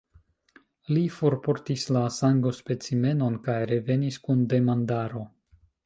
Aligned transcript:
Li 0.95 1.03
forportis 1.17 1.85
la 1.97 2.03
sangospecimenon, 2.17 3.39
kaj 3.49 3.59
revenis 3.77 4.21
kun 4.27 4.47
demandaro. 4.57 5.29